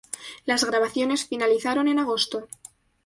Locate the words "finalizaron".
1.27-1.87